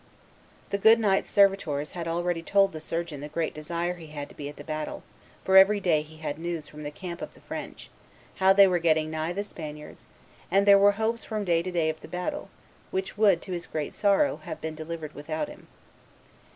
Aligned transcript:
The 0.71 0.79
good 0.79 0.99
knight's 0.99 1.29
servitors 1.29 1.91
had 1.91 2.07
already 2.07 2.41
told 2.41 2.71
the 2.71 2.79
surgeon 2.79 3.21
the 3.21 3.27
great 3.29 3.53
desire 3.53 3.93
he 3.97 4.07
had 4.07 4.29
to 4.29 4.35
be 4.35 4.49
at 4.49 4.55
the 4.55 4.63
battle, 4.63 5.03
for 5.45 5.57
every 5.57 5.79
day 5.79 6.01
he 6.01 6.17
had 6.17 6.39
news 6.39 6.67
from 6.67 6.81
the 6.81 6.89
camp 6.89 7.21
of 7.21 7.35
the 7.35 7.39
French, 7.39 7.91
how 8.37 8.47
that 8.47 8.57
they 8.57 8.65
were 8.67 8.79
getting 8.79 9.11
nigh 9.11 9.31
the 9.31 9.43
Spaniards, 9.43 10.07
and 10.49 10.65
there 10.65 10.79
were 10.79 10.93
hopes 10.93 11.23
from 11.23 11.45
day 11.45 11.61
to 11.61 11.69
day 11.69 11.87
of 11.87 11.99
the 12.01 12.07
battle, 12.07 12.49
which 12.89 13.15
would, 13.15 13.43
to 13.43 13.51
his 13.51 13.67
great 13.67 13.93
sorrow, 13.93 14.37
have 14.37 14.59
been 14.59 14.73
delivered 14.73 15.13
without 15.13 15.47
him. 15.47 15.67